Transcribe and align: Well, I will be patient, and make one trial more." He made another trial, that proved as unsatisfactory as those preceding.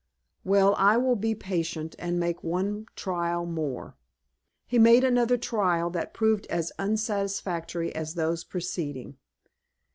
Well, 0.43 0.73
I 0.79 0.97
will 0.97 1.15
be 1.15 1.35
patient, 1.35 1.95
and 1.99 2.19
make 2.19 2.43
one 2.43 2.87
trial 2.95 3.45
more." 3.45 3.97
He 4.65 4.79
made 4.79 5.03
another 5.03 5.37
trial, 5.37 5.91
that 5.91 6.11
proved 6.11 6.47
as 6.47 6.71
unsatisfactory 6.79 7.93
as 7.93 8.15
those 8.15 8.43
preceding. 8.43 9.17